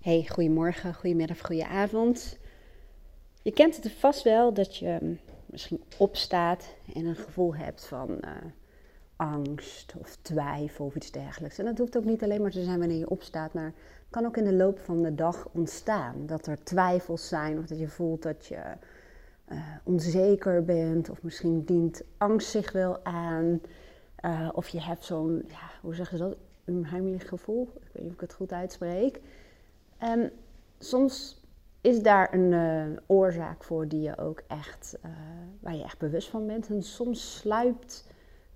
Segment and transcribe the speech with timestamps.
[0.00, 2.38] Hey, goedemorgen, goedemiddag, goedenavond.
[3.42, 8.30] Je kent het vast wel dat je misschien opstaat en een gevoel hebt van uh,
[9.16, 11.58] angst of twijfel of iets dergelijks.
[11.58, 13.72] En dat hoeft ook niet alleen maar te zijn wanneer je opstaat, maar
[14.10, 16.26] kan ook in de loop van de dag ontstaan.
[16.26, 18.62] Dat er twijfels zijn of dat je voelt dat je
[19.52, 23.60] uh, onzeker bent of misschien dient angst zich wel aan.
[24.24, 27.72] Uh, of je hebt zo'n, ja, hoe zeggen ze dat, een heimelijk gevoel.
[27.74, 29.20] Ik weet niet of ik het goed uitspreek.
[30.00, 30.32] En
[30.78, 31.40] soms
[31.80, 35.10] is daar een uh, oorzaak voor die je ook echt, uh,
[35.60, 36.68] waar je echt bewust van bent.
[36.68, 38.06] En soms sluipt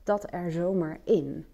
[0.02, 1.46] dat er zomaar in.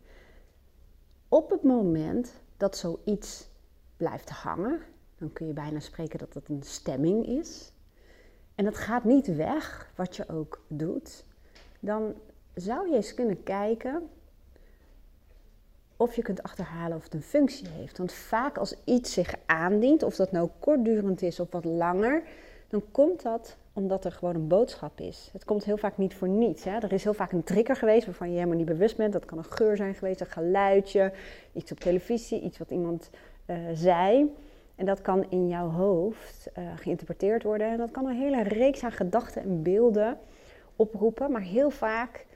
[1.28, 3.48] Op het moment dat zoiets
[3.96, 4.80] blijft hangen,
[5.18, 7.72] dan kun je bijna spreken dat het een stemming is.
[8.54, 11.24] En het gaat niet weg, wat je ook doet.
[11.80, 12.14] Dan
[12.54, 14.08] zou je eens kunnen kijken
[16.00, 17.98] of je kunt achterhalen of het een functie heeft.
[17.98, 22.22] Want vaak als iets zich aandient, of dat nou kortdurend is of wat langer,
[22.68, 25.30] dan komt dat omdat er gewoon een boodschap is.
[25.32, 26.64] Het komt heel vaak niet voor niets.
[26.64, 26.78] Hè?
[26.78, 29.12] Er is heel vaak een trigger geweest waarvan je helemaal niet bewust bent.
[29.12, 31.12] Dat kan een geur zijn geweest, een geluidje,
[31.52, 33.10] iets op televisie, iets wat iemand
[33.46, 34.34] uh, zei.
[34.76, 37.70] En dat kan in jouw hoofd uh, geïnterpreteerd worden.
[37.70, 40.18] En dat kan een hele reeks aan gedachten en beelden
[40.76, 41.32] oproepen.
[41.32, 42.26] Maar heel vaak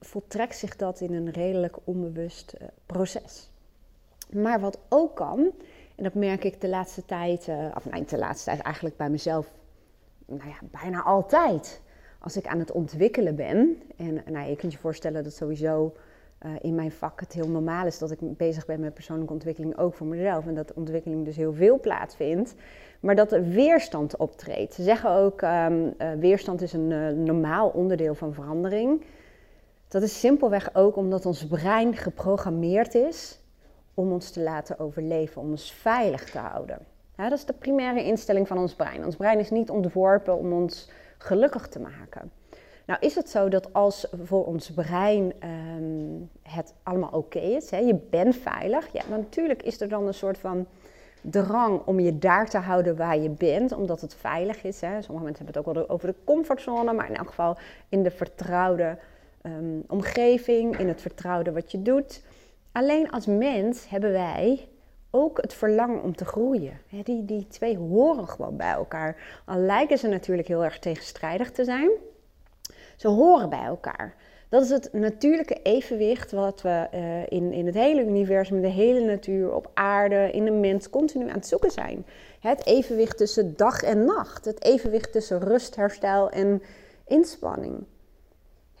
[0.00, 3.50] voltrekt zich dat in een redelijk onbewust uh, proces.
[4.32, 5.50] Maar wat ook kan,
[5.96, 9.10] en dat merk ik de laatste tijd, uh, of nee, de laatste tijd eigenlijk bij
[9.10, 9.52] mezelf,
[10.26, 11.80] nou ja, bijna altijd.
[12.18, 15.94] Als ik aan het ontwikkelen ben, en nou, je kunt je voorstellen dat sowieso
[16.46, 19.78] uh, in mijn vak het heel normaal is dat ik bezig ben met persoonlijke ontwikkeling,
[19.78, 20.46] ook voor mezelf.
[20.46, 22.54] En dat ontwikkeling dus heel veel plaatsvindt.
[23.00, 24.74] Maar dat er weerstand optreedt.
[24.74, 29.04] Ze zeggen ook, um, weerstand is een normaal onderdeel van verandering.
[29.90, 33.40] Dat is simpelweg ook omdat ons brein geprogrammeerd is
[33.94, 36.78] om ons te laten overleven, om ons veilig te houden.
[37.16, 39.04] Dat is de primaire instelling van ons brein.
[39.04, 42.32] Ons brein is niet ontworpen om ons gelukkig te maken.
[42.86, 47.78] Nou is het zo dat als voor ons brein um, het allemaal oké is, hè,
[47.78, 50.66] je bent veilig, ja, natuurlijk is er dan een soort van
[51.20, 54.80] drang om je daar te houden waar je bent, omdat het veilig is.
[54.80, 55.02] Hè.
[55.02, 57.56] Sommige mensen hebben het ook wel over de comfortzone, maar in elk geval
[57.88, 58.98] in de vertrouwde
[59.42, 62.22] um, omgeving, in het vertrouwde wat je doet.
[62.72, 64.68] Alleen als mens hebben wij
[65.10, 66.78] ook het verlangen om te groeien.
[67.04, 69.42] die, die twee horen gewoon bij elkaar.
[69.46, 71.90] Al lijken ze natuurlijk heel erg tegenstrijdig te zijn,
[72.96, 74.14] ze horen bij elkaar.
[74.48, 79.00] Dat is het natuurlijke evenwicht wat we uh, in, in het hele universum, de hele
[79.00, 82.06] natuur, op aarde, in de mens continu aan het zoeken zijn.
[82.40, 84.44] Het evenwicht tussen dag en nacht.
[84.44, 86.62] Het evenwicht tussen rust, herstel en
[87.06, 87.84] inspanning.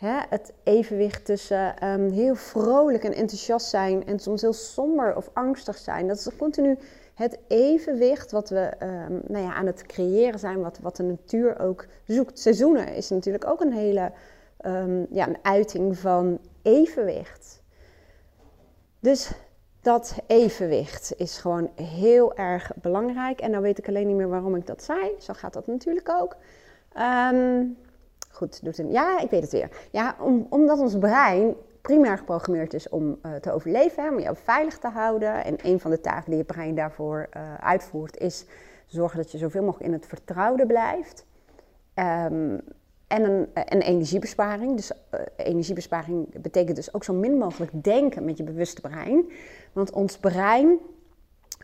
[0.08, 5.78] Het evenwicht tussen um, heel vrolijk en enthousiast zijn en soms heel somber of angstig
[5.78, 6.08] zijn.
[6.08, 6.78] Dat is continu
[7.14, 11.60] het evenwicht wat we um, nou ja, aan het creëren zijn, wat, wat de natuur
[11.60, 12.38] ook zoekt.
[12.38, 14.12] Seizoenen is natuurlijk ook een hele
[14.66, 17.62] um, ja, een uiting van evenwicht.
[19.00, 19.30] Dus
[19.80, 23.40] dat evenwicht is gewoon heel erg belangrijk.
[23.40, 25.10] En nou weet ik alleen niet meer waarom ik dat zei.
[25.18, 26.36] Zo gaat dat natuurlijk ook.
[27.32, 27.76] Um,
[28.30, 29.70] goed, doet een, ja, ik weet het weer.
[29.90, 34.78] Ja, om, omdat ons brein primair geprogrammeerd is om uh, te overleven, om je veilig
[34.78, 35.44] te houden.
[35.44, 38.46] En een van de taken die je brein daarvoor uh, uitvoert is
[38.86, 41.26] zorgen dat je zoveel mogelijk in het vertrouwde blijft.
[41.94, 42.60] Um,
[43.06, 44.76] en een, een, energiebesparing.
[44.76, 44.92] Dus
[45.36, 49.30] energiebesparing betekent dus ook zo min mogelijk denken met je bewuste brein.
[49.72, 50.78] Want ons brein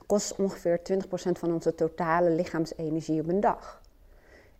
[0.06, 1.02] kost ongeveer 20%
[1.32, 3.80] van onze totale lichaamsenergie op een dag.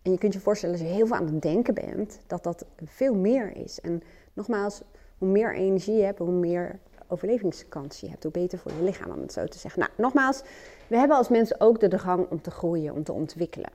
[0.06, 2.64] En je kunt je voorstellen, als je heel veel aan het denken bent, dat dat
[2.84, 3.80] veel meer is.
[3.80, 4.02] En
[4.32, 4.82] nogmaals,
[5.18, 6.78] hoe meer energie je hebt, hoe meer
[7.08, 9.80] overlevingskans je hebt, hoe beter voor je lichaam, om het zo te zeggen.
[9.80, 10.42] Nou, nogmaals,
[10.86, 13.70] we hebben als mensen ook de drang om te groeien, om te ontwikkelen.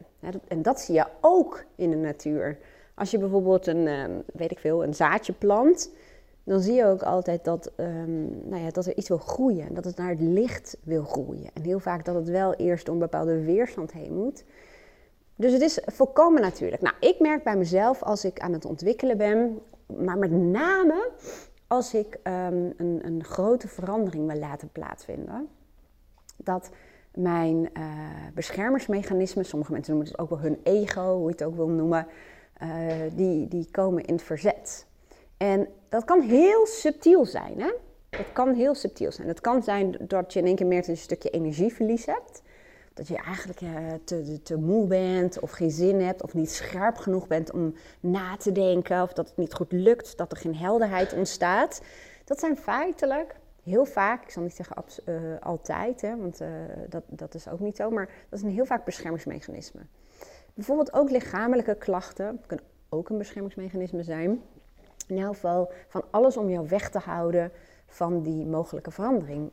[0.47, 2.58] En dat zie je ook in de natuur.
[2.96, 3.88] Als je bijvoorbeeld een,
[4.34, 5.92] weet ik veel, een zaadje plant,
[6.44, 9.74] dan zie je ook altijd dat, um, nou ja, dat er iets wil groeien.
[9.74, 11.50] Dat het naar het licht wil groeien.
[11.53, 14.44] En heel vaak dat het wel eerst een bepaalde weerstand heen moet.
[15.41, 16.81] Dus het is volkomen natuurlijk.
[16.81, 19.59] Nou, ik merk bij mezelf als ik aan het ontwikkelen ben,
[19.97, 21.11] maar met name
[21.67, 25.47] als ik um, een, een, grote verandering wil laten plaatsvinden,
[26.38, 26.69] dat
[27.13, 27.83] mijn uh,
[28.33, 32.07] beschermersmechanismen, sommige mensen noemen het ook wel hun ego, hoe je het ook wil noemen,
[32.63, 32.69] uh,
[33.15, 34.88] die, die komen in het verzet.
[35.38, 37.61] En dat kan heel subtiel zijn.
[37.61, 37.71] Hè?
[38.09, 39.27] Dat kan heel subtiel zijn.
[39.27, 42.41] Het kan zijn dat je in één keer meer een stukje energieverlies hebt
[43.01, 43.69] dat je eigenlijk uh,
[44.03, 48.38] te, te moe bent of geen zin hebt of niet scherp genoeg bent om na
[48.38, 51.81] te denken of dat het niet goed lukt, dat er geen helderheid ontstaat.
[52.25, 56.48] Dat zijn feitelijk heel vaak, ik zal niet zeggen uh, altijd, hè, want uh,
[56.89, 59.81] dat, dat is ook niet zo, maar dat is een heel vaak beschermingsmechanisme.
[60.53, 64.42] Bijvoorbeeld ook lichamelijke klachten kunnen ook een beschermingsmechanisme zijn.
[65.07, 67.51] In elk geval van alles om jou weg te houden
[67.88, 69.51] van die mogelijke verandering.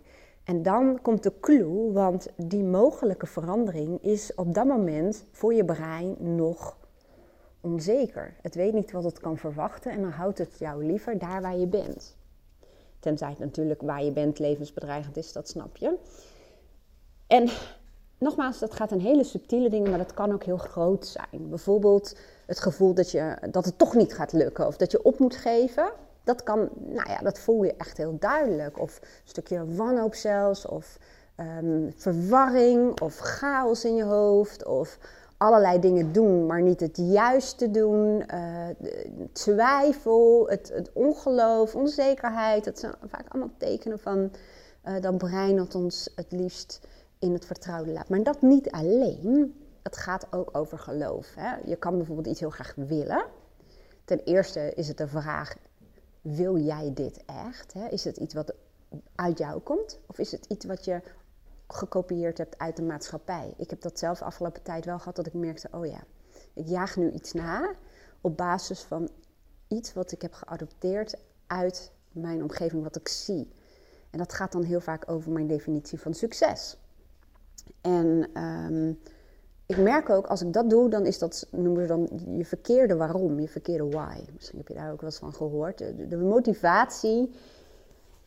[0.48, 5.64] En dan komt de clue, want die mogelijke verandering is op dat moment voor je
[5.64, 6.76] brein nog
[7.60, 8.34] onzeker.
[8.42, 11.56] Het weet niet wat het kan verwachten en dan houdt het jou liever daar waar
[11.56, 12.16] je bent.
[12.98, 15.94] Tenzij het natuurlijk waar je bent levensbedreigend is, dat snap je.
[17.26, 17.48] En
[18.18, 21.48] nogmaals, dat gaat een hele subtiele dingen, maar dat kan ook heel groot zijn.
[21.48, 22.16] Bijvoorbeeld
[22.46, 25.36] het gevoel dat, je, dat het toch niet gaat lukken of dat je op moet
[25.36, 25.92] geven.
[26.28, 28.80] Dat kan, nou ja, dat voel je echt heel duidelijk.
[28.80, 30.98] Of een stukje wanhoop zelfs, of
[31.36, 34.98] um, verwarring, of chaos in je hoofd, of
[35.36, 38.24] allerlei dingen doen, maar niet het juiste doen.
[38.34, 38.68] Uh,
[39.32, 42.64] twijfel, het, het, ongeloof, onzekerheid.
[42.64, 44.30] Dat zijn vaak allemaal tekenen van
[44.84, 46.80] uh, dat brein dat ons het liefst
[47.18, 48.08] in het vertrouwde laat.
[48.08, 49.54] Maar dat niet alleen.
[49.82, 51.34] Het gaat ook over geloof.
[51.34, 51.56] Hè?
[51.64, 53.24] Je kan bijvoorbeeld iets heel graag willen.
[54.04, 55.54] Ten eerste is het de vraag:
[56.22, 57.72] wil jij dit echt?
[57.72, 57.88] Hè?
[57.88, 58.54] Is het iets wat
[59.14, 59.98] uit jou komt?
[60.06, 61.00] Of is het iets wat je
[61.68, 63.54] gekopieerd hebt uit de maatschappij.
[63.56, 66.04] Ik heb dat zelf afgelopen tijd wel gehad, dat ik merkte, oh ja,
[66.52, 67.74] ik jaag nu iets na
[68.20, 69.10] op basis van
[69.68, 71.14] iets wat ik heb geadopteerd
[71.46, 73.48] uit mijn omgeving, wat ik zie.
[74.10, 76.76] En dat gaat dan heel vaak over mijn definitie van succes.
[77.80, 78.98] En um,
[79.68, 82.96] ik merk ook, als ik dat doe, dan is dat, noemen we dan je verkeerde
[82.96, 84.20] waarom, je verkeerde why.
[84.34, 85.78] Misschien heb je daar ook wel eens van gehoord.
[85.78, 87.30] De, motivatie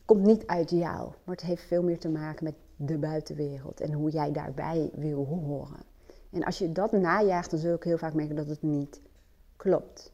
[0.05, 3.91] komt niet uit jou, maar het heeft veel meer te maken met de buitenwereld en
[3.91, 5.83] hoe jij daarbij wil horen.
[6.31, 9.01] En als je dat najaagt, dan zul ik heel vaak merken dat het niet
[9.55, 10.11] klopt.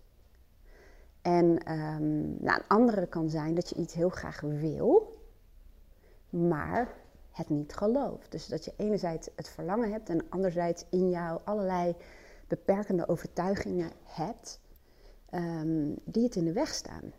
[1.22, 5.18] En um, nou, een andere kan zijn dat je iets heel graag wil,
[6.30, 6.94] maar
[7.38, 8.32] het niet gelooft.
[8.32, 11.96] Dus dat je enerzijds het verlangen hebt en anderzijds in jou allerlei
[12.48, 14.60] beperkende overtuigingen hebt
[15.34, 17.14] um, die het in de weg staan.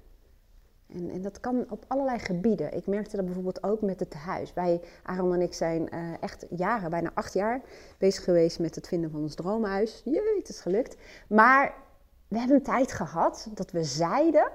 [0.87, 2.75] En, en, dat kan op allerlei gebieden.
[2.75, 4.55] Ik merkte dat bijvoorbeeld ook met het huis.
[4.55, 7.61] Wij, Aaron en ik, zijn uh, echt jaren, bijna acht jaar,
[7.99, 10.03] bezig geweest met het vinden van ons droomhuis.
[10.05, 10.97] Jee, het is gelukt.
[11.29, 11.75] Maar
[12.29, 14.51] we hebben een tijd gehad dat we zeiden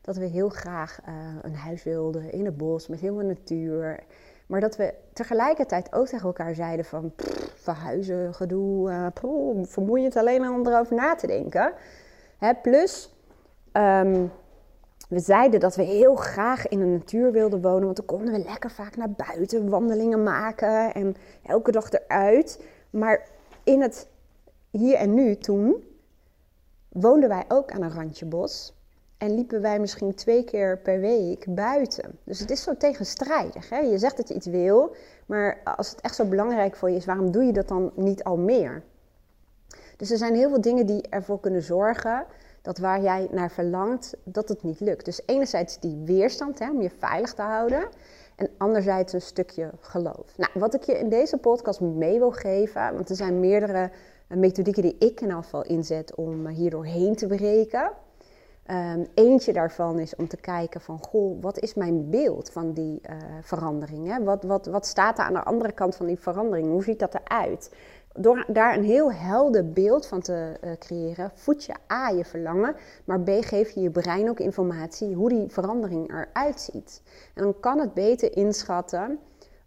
[0.00, 4.04] dat we heel graag uh, een huis wilden in het bos met heel veel natuur.
[4.50, 7.12] Maar dat we tegelijkertijd ook tegen elkaar zeiden van
[7.54, 11.72] verhuizen, gedoe, uh, pff, vermoeiend alleen om erover na te denken.
[12.38, 13.14] Hè, plus...
[13.72, 14.30] Um,
[15.08, 18.38] we zeiden dat we heel graag in de natuur wilden wonen, want dan konden we
[18.38, 22.64] lekker vaak naar buiten wandelingen maken en elke dag eruit.
[22.90, 23.26] Maar
[23.64, 24.08] in het
[24.70, 25.84] hier en nu toen
[26.88, 28.74] woonden wij ook aan een randje bos
[29.20, 32.18] en liepen wij misschien twee keer per week buiten.
[32.24, 33.68] Dus het is zo tegenstrijdig.
[33.68, 33.78] Hè?
[33.78, 34.94] Je zegt dat je iets wil,
[35.26, 38.24] maar als het echt zo belangrijk voor je is, waarom doe je dat dan niet
[38.24, 38.82] al meer?
[39.96, 42.26] Dus er zijn heel veel dingen die ervoor kunnen zorgen
[42.62, 45.04] dat waar jij naar verlangt, dat het niet lukt.
[45.04, 47.88] Dus enerzijds die weerstand hè, om je veilig te houden.
[48.36, 50.36] En anderzijds een stukje geloof.
[50.36, 53.90] Nou, wat ik je in deze podcast mee wil geven, want er zijn meerdere
[54.28, 57.90] uh, methodieken die ik in geval inzet om uh, hier doorheen te breken.
[58.72, 63.00] Um, eentje daarvan is om te kijken van, goh, wat is mijn beeld van die
[63.10, 64.08] uh, verandering?
[64.08, 64.24] Hè?
[64.24, 66.68] Wat, wat, wat staat er aan de andere kant van die verandering?
[66.68, 67.74] Hoe ziet dat eruit?
[68.12, 72.76] Door daar een heel helder beeld van te uh, creëren, voed je A je verlangen,
[73.04, 77.02] maar B geef je je brein ook informatie hoe die verandering eruit ziet.
[77.34, 79.18] En dan kan het beter inschatten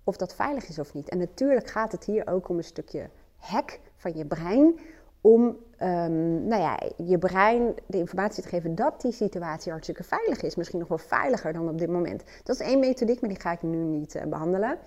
[0.03, 1.09] of dat veilig is of niet.
[1.09, 4.79] En natuurlijk gaat het hier ook om een stukje hek van je brein
[5.23, 10.41] om um, nou ja, je brein de informatie te geven dat die situatie hartstikke veilig
[10.41, 10.55] is.
[10.55, 12.23] Misschien nog wel veiliger dan op dit moment.
[12.43, 14.77] Dat is één methodiek, maar die ga ik nu niet uh, behandelen.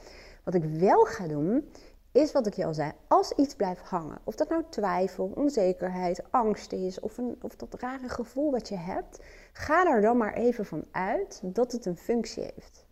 [0.44, 1.68] Wat ik wel ga doen,
[2.12, 6.22] is wat ik je al zei, als iets blijft hangen, of dat nou twijfel, onzekerheid,
[6.30, 9.18] angst is, of, een, of dat rare gevoel wat je hebt,
[9.52, 12.86] ga er dan maar even van uit dat het een functie heeft.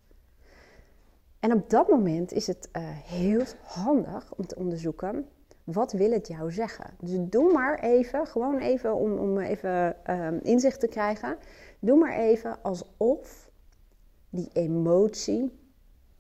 [1.40, 5.28] En op dat moment is het uh, heel handig om te onderzoeken,
[5.64, 6.90] wat wil het jou zeggen?
[7.00, 11.36] Dus doe maar even, gewoon even om, om even uh, inzicht te krijgen,
[11.78, 13.50] doe maar even alsof
[14.30, 15.62] die emotie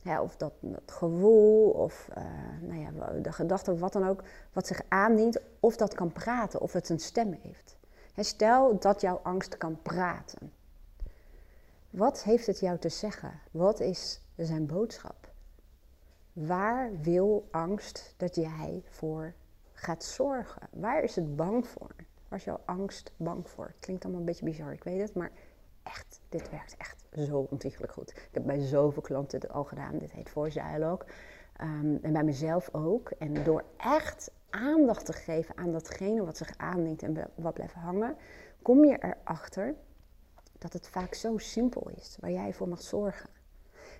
[0.04, 2.24] of dat, dat, gevoel of uh,
[2.60, 4.22] nou ja, de gedachte of wat dan ook,
[4.52, 7.76] wat zich aandient, of dat kan praten, of het een stem heeft.
[8.16, 10.52] stel dat jouw angst kan praten.
[11.90, 13.40] Wat heeft het jou te zeggen?
[13.50, 15.32] Wat is zijn boodschap?
[16.34, 19.34] Waar wil angst dat jij voor
[19.72, 20.68] gaat zorgen?
[20.72, 21.94] Waar is het bang voor?
[22.28, 23.74] Waar is jouw angst bang voor?
[23.80, 25.30] Klinkt allemaal een beetje bizar, ik weet het, maar
[25.82, 28.10] echt, dit werkt echt zo ontiegelijk goed.
[28.10, 29.98] Ik heb bij zoveel klanten dit al gedaan.
[29.98, 31.08] Dit heet Voice Dialogue.
[31.60, 33.10] Um, en bij mezelf ook.
[33.10, 38.16] En door echt aandacht te geven aan datgene wat zich aandient en wat blijft hangen,
[38.62, 39.74] kom je erachter
[40.58, 43.30] dat het vaak zo simpel is waar jij voor mag zorgen.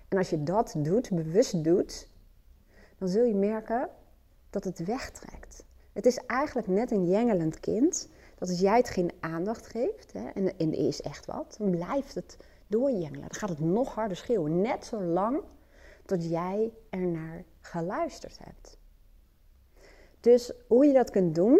[0.07, 2.07] En als je dat doet, bewust doet,
[2.97, 3.89] dan zul je merken
[4.49, 5.63] dat het wegtrekt.
[5.93, 8.09] Het is eigenlijk net een jengelend kind.
[8.37, 12.15] Dat als jij het geen aandacht geeft, hè, en, en is echt wat, dan blijft
[12.15, 12.37] het
[12.67, 13.19] doorjengelen.
[13.19, 14.61] Dan gaat het nog harder schreeuwen.
[14.61, 15.41] Net zo lang
[16.05, 18.77] tot jij er naar geluisterd hebt.
[20.19, 21.59] Dus hoe je dat kunt doen.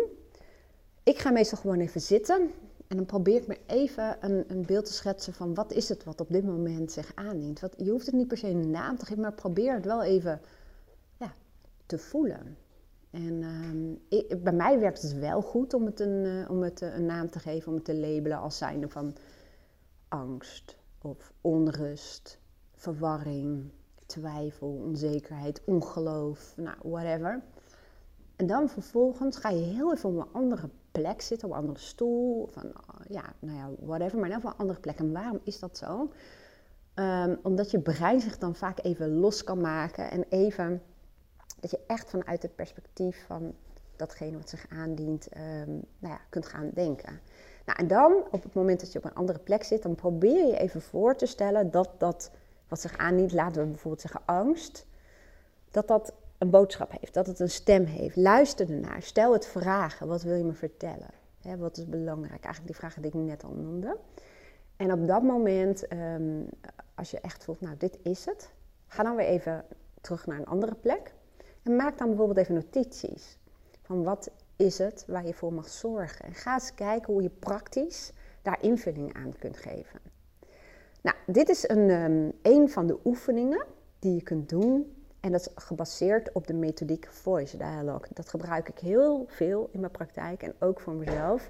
[1.03, 2.51] Ik ga meestal gewoon even zitten.
[2.87, 6.03] En dan probeer ik me even een, een, beeld te schetsen van wat is het
[6.03, 7.59] wat op dit moment zich aandient.
[7.59, 10.03] Wat, je hoeft het niet per se een naam te geven, maar probeer het wel
[10.03, 10.41] even
[11.85, 12.57] te voelen.
[13.11, 16.95] En ehm, bij mij werkt het wel goed om het, een, uh, om het uh,
[16.95, 19.15] een naam te geven, om het te labelen als zijnde van
[20.07, 22.39] angst of onrust,
[22.73, 23.71] verwarring,
[24.05, 27.43] twijfel, onzekerheid, ongeloof, nou, whatever.
[28.35, 31.79] En dan vervolgens ga je heel even op een andere plek zitten, op een andere
[31.79, 32.71] stoel, van
[33.07, 34.99] ja, nou ja, whatever, maar dan op een andere plek.
[34.99, 36.11] En waarom is dat zo?
[36.95, 40.81] Um, omdat je brein zich dan vaak even los kan maken en even
[41.59, 43.53] dat je echt vanuit het perspectief van
[43.95, 47.19] datgene wat zich aandient, um, nou ja, kunt gaan denken.
[47.65, 50.47] Nou, en dan, op het moment dat je op een andere plek zit, dan probeer
[50.47, 52.31] je even voor te stellen dat dat
[52.67, 54.85] wat zich aandient, laten we bijvoorbeeld zeggen angst,
[55.71, 58.15] dat dat een boodschap heeft, dat het een stem heeft.
[58.15, 61.09] Luister ernaar, stel het vragen, wat wil je me vertellen?
[61.57, 62.43] wat is belangrijk?
[62.43, 63.97] Eigenlijk die vragen die ik net al noemde.
[64.75, 66.41] En op dat moment, ehm,
[66.95, 68.51] als je echt voelt, nou dit is het,
[68.88, 69.65] ga dan weer even
[70.01, 71.13] terug naar een andere plek.
[71.65, 73.38] En maak dan bijvoorbeeld even notities.
[73.81, 76.25] Van wat is het waar je voor mag zorgen?
[76.25, 80.00] En ga eens kijken hoe je praktisch daar invulling aan kunt geven.
[81.01, 83.65] Nou, dit is een, um, een van de oefeningen
[84.00, 84.95] die je kunt doen.
[85.19, 88.07] En dat is gebaseerd op de methodiek Voice Dialogue.
[88.13, 91.50] Dat gebruik ik heel veel in mijn praktijk en ook voor mezelf.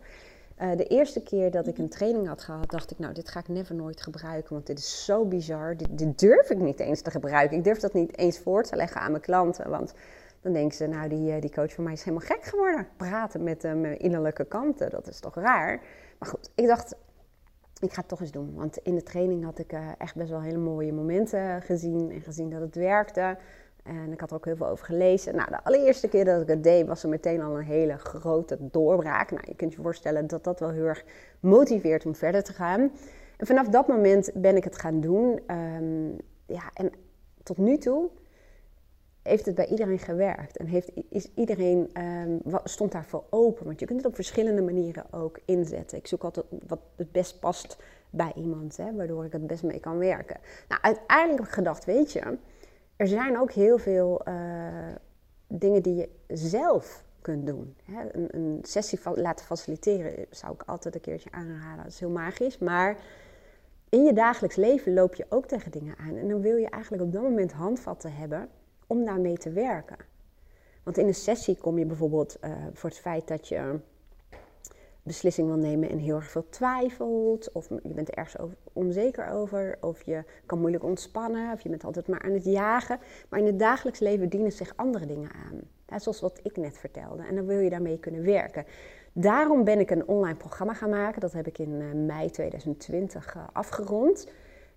[0.61, 3.39] Uh, de eerste keer dat ik een training had gehad, dacht ik, nou, dit ga
[3.39, 5.77] ik never nooit gebruiken, want dit is zo bizar.
[5.77, 7.57] Dit, dit, durf ik niet eens te gebruiken.
[7.57, 9.93] Ik durf dat niet eens voor te leggen aan mijn klanten, want
[10.41, 12.87] dan denken ze, nou, die, eh, die coach van mij is helemaal gek geworden.
[12.97, 15.81] Praten met uh, mijn innerlijke kanten, dat is toch raar.
[16.19, 16.95] Maar goed, ik dacht,
[17.79, 18.53] ik ga het toch eens doen.
[18.55, 22.21] Want in de training had ik uh, echt best wel hele mooie momenten gezien en
[22.21, 23.37] gezien dat het werkte.
[23.85, 25.35] En ik had er ook heel veel over gelezen.
[25.35, 28.57] Nou, de allereerste keer dat ik het deed, was er meteen al een hele grote
[28.59, 29.31] doorbraak.
[29.31, 31.03] Nou, je kunt je voorstellen dat dat wel heel erg
[31.39, 32.91] motiveert om verder te gaan.
[33.37, 35.39] En vanaf dat moment ben ik het gaan doen.
[35.51, 36.91] Um, ja, en
[37.43, 38.09] tot nu toe
[39.21, 40.57] heeft het bij iedereen gewerkt.
[40.57, 43.65] En heeft, is iedereen um, stond daarvoor open.
[43.65, 45.97] Want je kunt het op verschillende manieren ook inzetten.
[45.97, 47.77] Ik zoek altijd wat het best past
[48.09, 50.37] bij iemand, hè, waardoor ik het best mee kan werken.
[50.67, 52.37] Nou, uiteindelijk heb ik gedacht, weet je
[52.95, 54.33] er zijn ook heel veel uh,
[55.47, 57.75] dingen die je zelf kunt doen.
[57.83, 58.03] Hè?
[58.11, 61.83] Een, een, sessie laten faciliteren zou ik altijd een keertje aanraden.
[61.83, 62.57] Dat is heel magisch.
[62.57, 62.97] Maar
[63.89, 66.15] in je dagelijks leven loop je ook tegen dingen aan.
[66.15, 68.49] En dan wil je eigenlijk op dat moment handvatten hebben
[68.87, 69.97] om daarmee te werken.
[70.83, 73.79] Want in een sessie kom je bijvoorbeeld uh, voor het feit dat je
[75.05, 79.77] beslissing wil nemen en heel erg veel twijfelt, of je bent er ergens onzeker over,
[79.81, 82.99] of je kan moeilijk ontspannen, of je bent altijd maar aan het jagen.
[83.29, 85.59] Maar in het dagelijks leven dienen zich andere dingen aan.
[85.87, 87.23] Ja, zoals wat ik net vertelde.
[87.23, 88.65] En dan wil je daarmee kunnen werken.
[89.13, 91.21] Daarom ben ik een online programma gaan maken.
[91.21, 94.27] Dat heb ik in eh, mei 2020 eh, afgerond.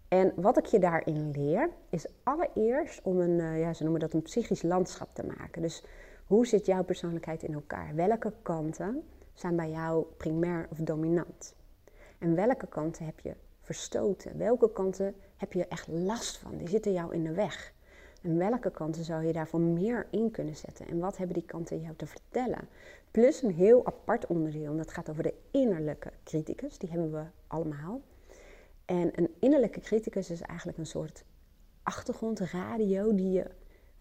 [0.08, 4.12] En wat ik je daarin leer, is allereerst om een, eh, ja, ze noemen dat
[4.12, 5.62] een psychisch landschap te maken.
[5.62, 5.84] Dus
[6.26, 7.94] hoe zit jouw persoonlijkheid in elkaar?
[7.94, 9.02] Welke kanten
[9.38, 11.54] zijn bij jou primair of dominant?
[12.18, 14.38] En welke kanten heb je verstoten?
[14.38, 16.56] Welke kanten heb je echt last van?
[16.56, 17.72] Die zitten jou in de weg.
[18.22, 20.86] En welke kanten zou je daarvoor meer in kunnen zetten?
[20.86, 22.68] En wat hebben die kanten jou te vertellen?
[23.10, 26.78] Plus een heel apart onderdeel, en dat gaat over de innerlijke criticus.
[26.78, 28.00] Die hebben we allemaal.
[28.84, 31.24] En een innerlijke criticus is eigenlijk een soort
[31.82, 33.50] achtergrondradio die je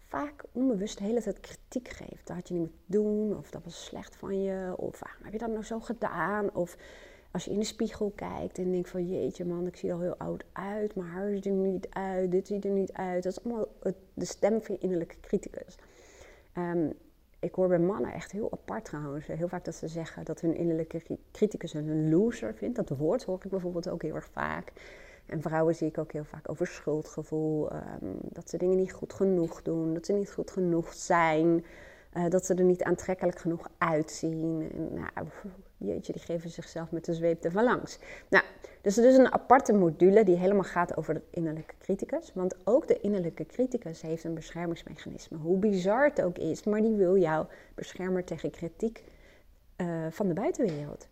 [0.08, 2.26] vaak onbewust de hele tijd kritiek geeft.
[2.26, 5.32] Dat had je niet moeten doen, of dat was slecht van je, of waarom heb
[5.32, 6.54] je dat nou zo gedaan?
[6.54, 6.76] Of
[7.30, 10.00] als je in de spiegel kijkt en denkt van jeetje man, ik zie er al
[10.00, 13.22] heel oud uit, mijn haar ziet er niet uit, dit ziet er niet uit.
[13.22, 13.66] Dat is allemaal
[14.14, 15.78] de stem van je innerlijke criticus.
[16.58, 16.92] Um,
[17.40, 19.26] ik hoor bij mannen echt heel apart trouwens.
[19.26, 22.76] Heel vaak dat ze zeggen dat hun innerlijke criticus een loser vindt.
[22.76, 24.72] Dat woord hoor ik bijvoorbeeld ook heel erg vaak.
[25.28, 27.72] En vrouwen zie ik ook heel vaak over schuldgevoel.
[27.72, 29.94] Um, dat ze dingen niet goed genoeg doen.
[29.94, 31.64] Dat ze niet goed genoeg zijn.
[32.16, 34.70] Uh, dat ze er niet aantrekkelijk genoeg uitzien.
[34.74, 35.26] En, nou,
[35.76, 37.98] jeetje, die geven zichzelf met de zweep ervan langs.
[38.28, 38.44] Nou,
[38.80, 42.32] dus er is een aparte module die helemaal gaat over de innerlijke criticus.
[42.34, 45.38] Want ook de innerlijke criticus heeft een beschermingsmechanisme.
[45.38, 49.04] Hoe bizar het ook is, maar die wil jou beschermen tegen kritiek
[49.76, 51.08] uh, van de buitenwereld.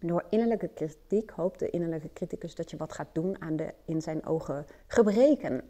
[0.00, 4.02] Door innerlijke kritiek hoopt de innerlijke criticus dat je wat gaat doen aan de in
[4.02, 5.62] zijn ogen gebreken.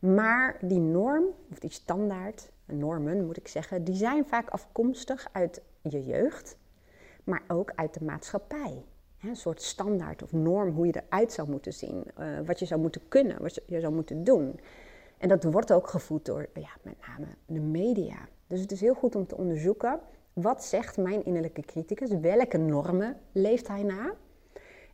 [0.00, 5.62] Maar die norm, of die standaard, normen moet ik zeggen, die zijn vaak afkomstig uit
[5.82, 6.56] je jeugd,
[7.24, 8.84] maar ook uit de maatschappij.
[9.22, 12.80] Een soort standaard of norm hoe je eruit zou moeten zien, uh, wat je zou
[12.80, 14.60] moeten kunnen, wat je zou moeten doen.
[15.18, 18.28] En dat wordt ook gevoed door ja, met name de media.
[18.46, 20.00] Dus het is heel goed om te onderzoeken
[20.32, 24.14] wat zegt mijn innerlijke criticus, welke normen leeft hij na.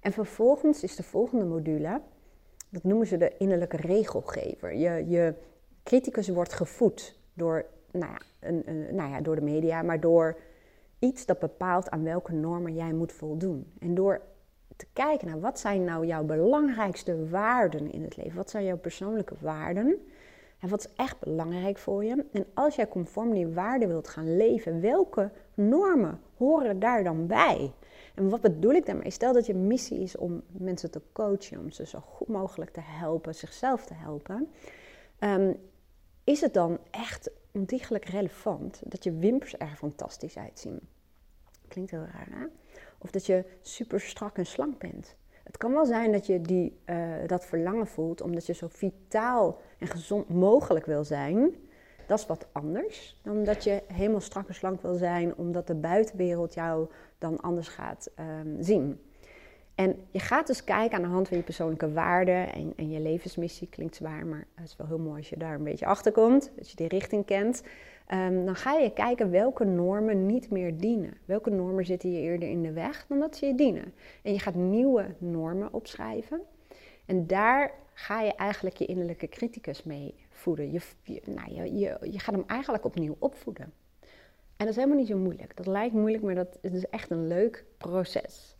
[0.00, 2.00] En vervolgens is de volgende module,
[2.70, 4.74] dat noemen ze de innerlijke regelgever.
[4.74, 5.34] Je, je
[5.82, 10.36] criticus wordt gevoed door, nou ja, een, nou ja, door de media, maar door
[10.98, 13.72] iets dat bepaalt aan welke normen jij moet voldoen.
[13.78, 14.20] En door
[14.76, 18.36] te kijken naar wat zijn nou jouw belangrijkste waarden in het leven?
[18.36, 20.06] Wat zijn jouw persoonlijke waarden?
[20.58, 22.24] En wat is echt belangrijk voor je?
[22.32, 27.72] En als jij conform die waarden wilt gaan leven, welke normen horen daar dan bij?
[28.14, 29.10] En wat bedoel ik daarmee?
[29.10, 32.80] Stel dat je missie is om mensen te coachen, om ze zo goed mogelijk te
[32.82, 34.48] helpen, zichzelf te helpen.
[35.20, 35.56] Um,
[36.24, 40.80] is het dan echt ontiegelijk relevant dat je wimpers er fantastisch uitzien?
[41.68, 42.46] Klinkt heel raar, hè?
[42.98, 45.16] Of dat je super strak en slank bent.
[45.48, 49.60] Het kan wel zijn dat je die, uh, dat verlangen voelt omdat je zo vitaal
[49.78, 51.54] en gezond mogelijk wil zijn.
[52.06, 55.74] Dat is wat anders dan dat je helemaal strak en slank wil zijn omdat de
[55.74, 56.88] buitenwereld jou
[57.18, 59.00] dan anders gaat um, zien.
[59.78, 63.00] En je gaat dus kijken aan de hand van je persoonlijke waarden en, en, je
[63.00, 63.68] levensmissie.
[63.68, 66.50] Klinkt zwaar, maar het is wel heel mooi als je daar een beetje achter komt,
[66.58, 67.62] als je die richting kent.
[68.14, 71.16] Um, dan ga je kijken welke normen niet meer dienen.
[71.24, 73.94] Welke normen zitten je eerder in de weg dan dat ze je dienen.
[74.22, 76.40] En je gaat nieuwe normen opschrijven.
[77.06, 80.72] En daar ga je eigenlijk je innerlijke criticus mee voeden.
[80.72, 80.80] Je,
[81.24, 83.72] nou, je, je gaat hem eigenlijk opnieuw opvoeden.
[84.56, 85.56] En dat is helemaal niet zo moeilijk.
[85.56, 88.56] Dat lijkt moeilijk, maar dat is echt een leuk proces.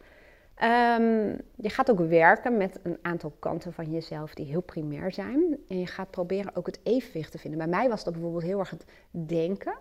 [0.63, 5.59] Um, je gaat ook werken met een aantal kanten van jezelf die heel primair zijn.
[5.69, 7.59] En je gaat proberen ook het evenwicht te vinden.
[7.59, 9.75] Bij mij was dat bijvoorbeeld heel erg het denken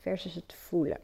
[0.00, 0.98] versus het voelen.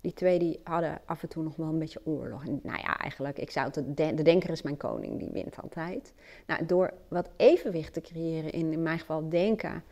[0.00, 2.46] Die twee die hadden af en toe nog wel een beetje oorlog.
[2.46, 5.62] En nou ja, eigenlijk, ik zou het, de, de denker is mijn koning, die wint
[5.62, 6.12] altijd.
[6.46, 9.82] Nou, door wat evenwicht te creëren in, in mijn geval denken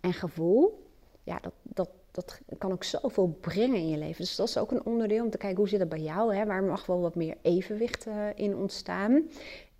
[0.00, 0.86] en gevoel,
[1.22, 4.16] ja, dat, dat, dat kan ook zoveel brengen in je leven.
[4.16, 6.34] Dus dat is ook een onderdeel om te kijken hoe zit het bij jou.
[6.34, 6.46] Hè?
[6.46, 9.28] Waar mag wel wat meer evenwicht uh, in ontstaan.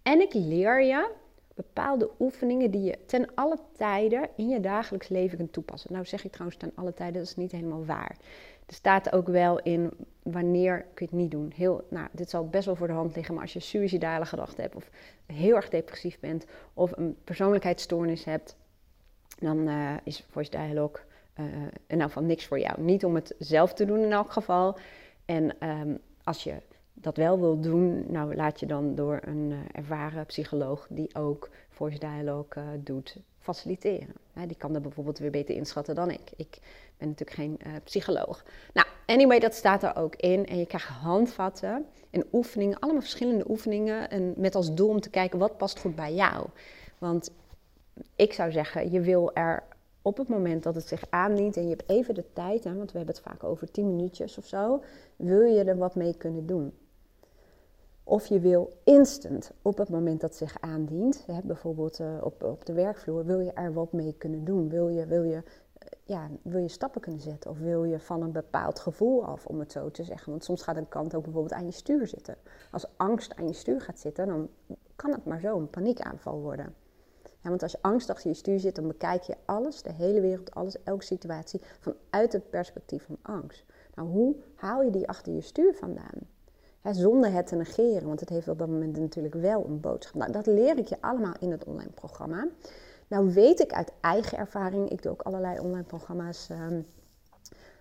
[0.03, 1.11] En ik leer je
[1.55, 5.93] bepaalde oefeningen die je ten alle tijden in je dagelijks leven kunt toepassen.
[5.93, 8.17] Nou zeg ik trouwens ten alle tijden, dat is niet helemaal waar.
[8.67, 9.91] Er staat ook wel in
[10.23, 11.53] wanneer kun je het niet doen.
[11.55, 14.63] Heel, nou, dit zal best wel voor de hand liggen, maar als je suïcidale gedachten
[14.63, 14.91] hebt of
[15.27, 18.57] heel erg depressief bent of een persoonlijkheidsstoornis hebt,
[19.39, 21.01] dan uh, is voice dialogue
[21.41, 21.47] uh,
[21.87, 22.81] in elk niks voor jou.
[22.81, 24.79] Niet om het zelf te doen in elk geval.
[25.25, 26.55] En um, als je
[26.93, 31.51] dat wel wil doen, nou laat je dan door een uh, ervaren psycholoog die ook
[31.69, 34.15] voice dialogue uh, doet, faciliteren.
[34.47, 36.31] Die kan dat bijvoorbeeld weer beter inschatten dan ik.
[36.37, 36.59] Ik
[36.97, 38.45] ben natuurlijk geen psycholoog.
[38.73, 40.47] Nou, anyway, dat staat er ook in.
[40.47, 44.11] En je krijgt handvatten en oefeningen, allemaal verschillende oefeningen.
[44.11, 46.47] En met als doel om te kijken wat past goed bij jou.
[46.99, 47.31] Want
[48.17, 49.63] ik zou zeggen, je wil er
[50.03, 52.93] op het moment dat het zich aandient en je hebt even de tijd, hè, want
[52.93, 54.83] we hebben het vaak over 10 minuutjes of zo,
[55.17, 56.73] wil je er wat mee kunnen doen.
[58.09, 62.43] Of je wil instant, op het moment dat het zich aandient, hè, bijvoorbeeld uh, op,
[62.43, 64.69] op de werkvloer, wil je er wat mee kunnen doen.
[64.69, 65.43] Wil je, wil, je, uh,
[66.05, 69.59] ja, wil je stappen kunnen zetten of wil je van een bepaald gevoel af, om
[69.59, 70.31] het zo te zeggen.
[70.31, 72.37] Want soms gaat een kant ook bijvoorbeeld aan je stuur zitten.
[72.71, 74.49] Als angst aan je stuur gaat zitten, dan
[74.97, 76.75] kan het maar zo een paniekaanval worden.
[77.43, 80.55] Want als je angst achter je stuur zit, dan bekijk je alles, de hele wereld,
[80.55, 83.65] alles, elke situatie vanuit het perspectief van angst.
[83.95, 86.27] Nou, hoe haal je die achter je stuur vandaan?
[86.91, 90.15] zonder het te negeren, want het heeft op dat moment natuurlijk wel een boodschap.
[90.15, 92.47] Nou, dat leer ik je allemaal in het online programma.
[93.09, 96.87] Nou weet ik uit eigen ervaring, ik doe ook allerlei online programma's, um,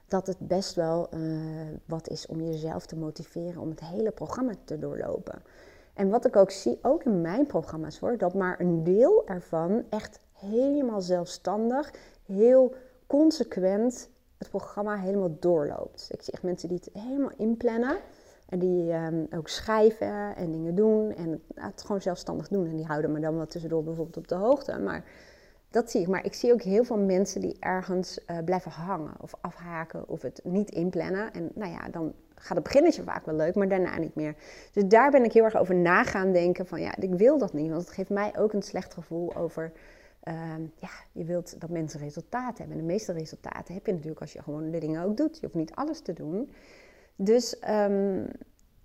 [0.08, 1.40] dat het best wel uh,
[1.86, 5.42] wat is om jezelf te motiveren om het hele programma te doorlopen.
[5.98, 9.84] En wat ik ook zie, ook in mijn programma's hoor, dat maar een deel ervan
[9.90, 11.94] echt helemaal zelfstandig,
[12.26, 12.76] heel
[13.08, 16.08] consequent het programma helemaal doorloopt.
[16.12, 17.98] Ik zie echt mensen die het helemaal inplannen
[18.50, 22.68] en die um, ook schrijven en dingen doen en het, het, gewoon zelfstandig doen.
[22.68, 24.80] En die houden me dan wel tussendoor bijvoorbeeld op de hoogte.
[24.80, 25.04] Maar
[25.70, 26.08] dat zie ik.
[26.08, 30.22] Maar ik zie ook heel veel mensen die ergens uh, blijven hangen of afhaken of
[30.22, 31.34] het niet inplannen.
[31.34, 34.36] En nou ja, dan gaat het beginnetje vaak wel leuk, maar daarna niet meer.
[34.72, 37.54] Dus daar ben ik heel erg over na gaan denken van ja, ik wil dat
[37.54, 37.70] niet.
[37.70, 39.72] Want het geeft mij ook een slecht gevoel over...
[40.24, 40.34] Uh,
[40.76, 42.78] ja, je wilt dat mensen resultaten hebben.
[42.78, 45.36] En de meeste resultaten heb je natuurlijk als je gewoon de dingen ook doet.
[45.36, 46.52] Je hoeft niet alles te doen.
[47.16, 48.28] Dus um,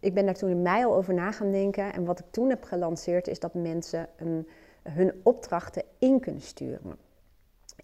[0.00, 1.92] ik ben daar toen in mei al over na gaan denken.
[1.92, 4.08] En wat ik toen heb gelanceerd is dat mensen
[4.82, 6.96] hun opdrachten in kunnen sturen.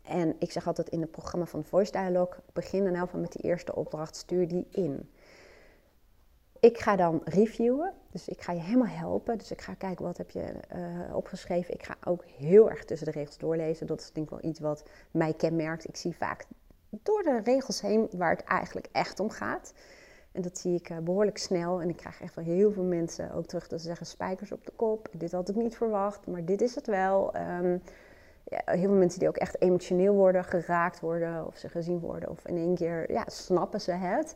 [0.02, 3.42] En ik zeg altijd in het programma van Voice Dialogue, begin dan nou met die
[3.42, 5.11] eerste opdracht, stuur die in.
[6.61, 9.38] Ik ga dan reviewen, dus ik ga je helemaal helpen.
[9.38, 11.75] Dus ik ga kijken wat heb je uh, opgeschreven.
[11.75, 13.87] Ik ga ook heel erg tussen de regels doorlezen.
[13.87, 15.88] Dat is denk ik wel iets wat mij kenmerkt.
[15.88, 16.47] Ik zie vaak
[16.90, 19.73] door de regels heen waar het eigenlijk echt om gaat.
[20.33, 21.81] En dat zie ik uh, behoorlijk snel.
[21.81, 24.64] En ik krijg echt van heel veel mensen ook terug dat ze zeggen spijkers op
[24.64, 25.09] de kop.
[25.12, 27.35] Dit had ik niet verwacht, maar dit is het wel.
[27.37, 27.83] Um,
[28.44, 32.31] ja, heel veel mensen die ook echt emotioneel worden, geraakt worden of ze gezien worden.
[32.31, 34.35] Of in één keer ja, snappen ze het.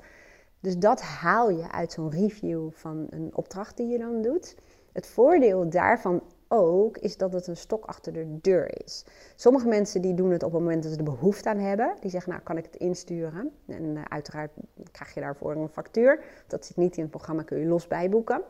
[0.63, 4.57] Dus dat haal je uit zo'n review van een opdracht die je dan doet.
[4.93, 9.05] Het voordeel daarvan ook is dat het een stok achter de deur is.
[9.37, 11.97] Sommige mensen die doen het op het moment dat ze de behoefte aan hebben.
[12.01, 13.51] Die zeggen, nou kan ik het insturen?
[13.67, 14.51] En uh, uiteraard
[14.91, 16.25] krijg je daarvoor een factuur.
[16.47, 18.43] Dat zit niet in het programma, kun je los bijboeken.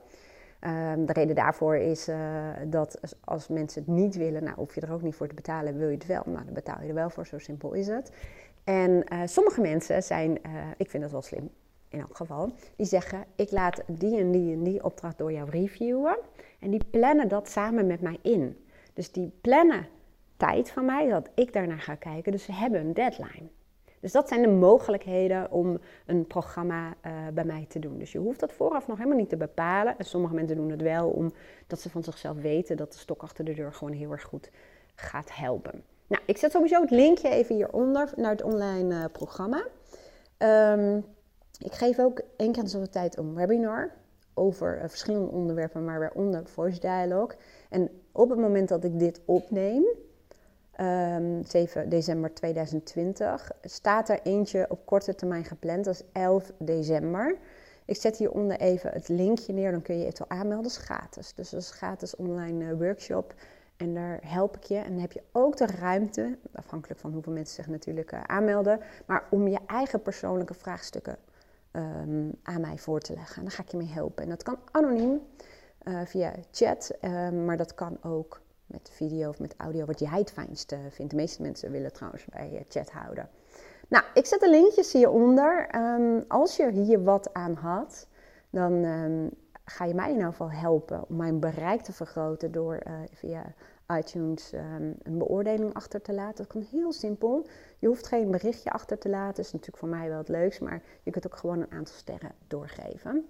[0.64, 2.16] Um, de reden daarvoor is uh,
[2.66, 5.78] dat als mensen het niet willen, nou hoef je er ook niet voor te betalen,
[5.78, 6.22] wil je het wel.
[6.24, 8.10] Nou, dan betaal je er wel voor, zo simpel is het.
[8.64, 10.38] En uh, sommige mensen zijn,
[10.76, 11.50] ik vind dat wel slim,
[11.92, 15.50] in elk geval, die zeggen: Ik laat die en die en die opdracht door jou
[15.50, 16.16] reviewen.
[16.58, 18.66] En die plannen dat samen met mij in.
[18.92, 19.86] Dus die plannen
[20.36, 22.32] tijd van mij, dat ik daarnaar ga kijken.
[22.32, 23.48] Dus ze hebben een deadline.
[24.00, 27.98] Dus dat zijn de mogelijkheden om een programma uh, bij mij te doen.
[27.98, 29.98] Dus je hoeft dat vooraf nog helemaal niet te bepalen.
[29.98, 33.44] En sommige mensen doen het wel omdat ze van zichzelf weten dat de stok achter
[33.44, 34.50] de deur gewoon heel erg goed
[34.94, 35.84] gaat helpen.
[36.06, 39.66] Nou, ik zet sowieso het linkje even hieronder naar het online uh, programma.
[40.38, 41.04] Um,
[41.64, 43.90] ik geef ook één keer in zoveel tijd een webinar
[44.34, 47.36] over uh, verschillende onderwerpen, maar waaronder voice dialogue.
[47.68, 54.20] En op het moment dat ik dit opneem, um, ehm, 7 december 2020, staat er
[54.22, 57.36] eentje op korte termijn gepland, dat is 11 december.
[57.84, 60.76] Ik zet hieronder even het linkje neer, dan kun je het al aanmelden, dat is
[60.76, 61.34] gratis.
[61.34, 63.34] Dus dat is een gratis online uh, workshop.
[63.76, 64.76] En daar help ik je.
[64.76, 68.80] En dan heb je ook de ruimte, afhankelijk van hoeveel mensen zich natuurlijk uh, aanmelden,
[69.06, 71.16] maar om je eigen persoonlijke vraagstukken
[71.72, 73.36] um, aan mij voor te leggen.
[73.36, 74.22] En dan ga ik je mee helpen.
[74.22, 75.20] En dat kan anoniem
[75.84, 80.18] uh, via chat, um, maar dat kan ook met video of met audio, wat jij
[80.18, 81.10] het fijnste vindt.
[81.10, 83.28] De meeste mensen willen trouwens bij uh, chat houden.
[83.88, 85.74] Nou, ik zet de linkjes hieronder.
[85.74, 88.06] Um, als je hier wat aan had,
[88.50, 88.84] dan
[89.72, 93.54] ga je mij in ieder geval helpen om mijn bereik te vergroten door uh, via
[93.98, 96.36] iTunes um, een beoordeling achter te laten.
[96.36, 97.46] Dat kan heel simpel.
[97.78, 99.36] Je hoeft geen berichtje achter te laten.
[99.36, 101.94] Dat is natuurlijk voor mij wel het leukst, maar je kunt ook gewoon een aantal
[101.94, 103.28] sterren doorgeven.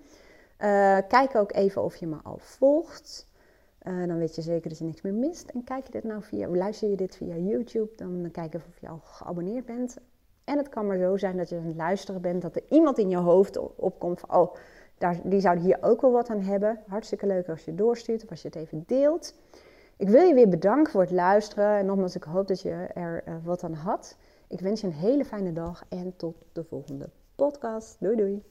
[0.62, 3.26] Uh, kijk ook even of je me al volgt.
[3.82, 5.50] Uh, dan weet je zeker dat je niks meer mist.
[5.50, 8.80] En kijk je dit nou via, luister je dit via YouTube, dan kijk even of
[8.80, 9.96] je al geabonneerd bent.
[10.44, 12.98] En het kan maar zo zijn dat je aan het luisteren bent, dat er iemand
[12.98, 14.54] in je hoofd opkomt van, oh,
[15.02, 16.78] daar, die zou hier ook wel wat aan hebben.
[16.86, 19.34] Hartstikke leuk als je doorstuurt of als je het even deelt.
[19.96, 21.78] Ik wil je weer bedanken voor het luisteren.
[21.78, 24.16] En nogmaals, ik hoop dat je er uh, wat aan had.
[24.48, 27.96] Ik wens je een hele fijne dag en tot de volgende podcast.
[28.00, 28.42] Doei doei.